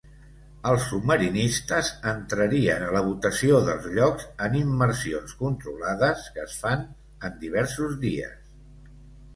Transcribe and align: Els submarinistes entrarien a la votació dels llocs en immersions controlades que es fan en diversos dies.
Els 0.69 0.85
submarinistes 0.91 1.91
entrarien 2.11 2.85
a 2.85 2.87
la 2.95 3.03
votació 3.09 3.59
dels 3.69 3.85
llocs 3.99 4.27
en 4.47 4.57
immersions 4.63 5.37
controlades 5.45 6.27
que 6.39 6.43
es 6.49 6.59
fan 6.65 6.91
en 7.31 7.39
diversos 7.47 7.99
dies. 8.11 8.53